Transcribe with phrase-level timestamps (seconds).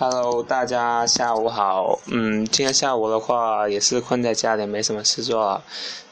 [0.00, 1.98] Hello，大家下午好。
[2.06, 5.60] 嗯，今天下午的话也是困在家里，没什么事做，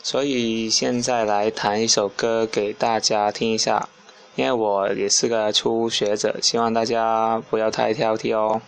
[0.02, 3.88] 所以现在来弹一首歌给大家听一下。
[4.34, 8.60] 因为我也是个初学者，希望大家不要太挑剔哦。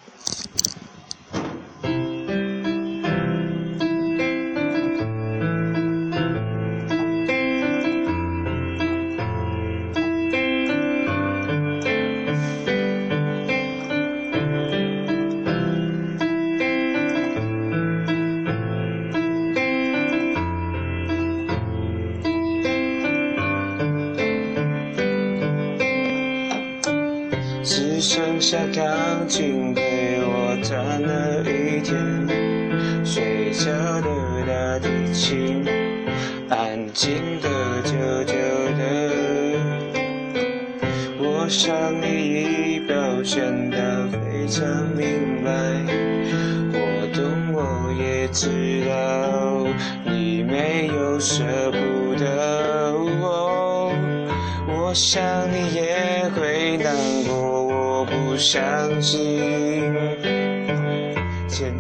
[27.70, 32.26] 只剩下钢琴陪我弹了一天，
[33.04, 34.08] 睡着的
[34.46, 35.62] 大提琴，
[36.48, 37.48] 安静的
[37.84, 37.92] 久
[38.24, 38.32] 久
[38.78, 38.80] 的。
[41.18, 44.66] 我想你已表现得非常
[44.96, 45.50] 明白，
[46.72, 49.68] 我懂我也知道
[50.10, 51.67] 你没有舍
[54.88, 55.22] 我想
[55.52, 57.62] 你也会难过。
[57.66, 58.64] 我不相
[59.02, 59.92] 信，
[61.46, 61.74] 牵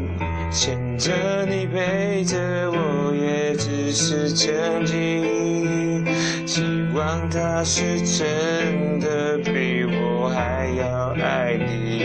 [0.50, 1.10] 牵着
[1.46, 2.36] 你陪着
[2.70, 6.04] 我，也只是曾经。
[6.46, 6.62] 希
[6.94, 12.04] 望他是真的比我还要爱你，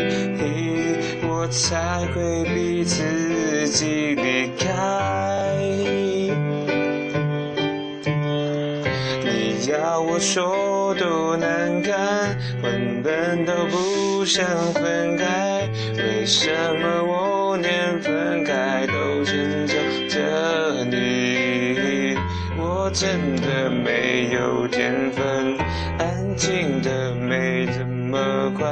[1.27, 6.02] 我才会逼自己离开。
[9.23, 14.13] 你要我说多难堪，根本都不。
[14.23, 19.75] 不想分开，为什么我连分开都迁就
[20.07, 22.15] 着你？
[22.57, 25.57] 我真的没有天分，
[25.99, 28.65] 安静的没这么快，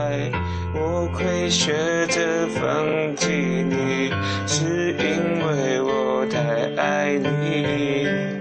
[0.73, 1.73] 我会学
[2.07, 4.09] 着放弃你，
[4.47, 8.40] 是因为我太爱你。